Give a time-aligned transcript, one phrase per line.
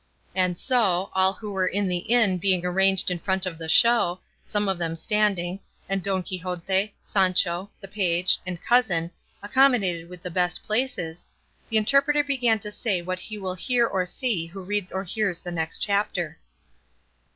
[0.33, 4.19] And so, all who were in the inn being arranged in front of the show,
[4.43, 9.11] some of them standing, and Don Quixote, Sancho, the page, and cousin,
[9.43, 11.27] accommodated with the best places,
[11.69, 15.37] the interpreter began to say what he will hear or see who reads or hears
[15.37, 16.39] the next chapter.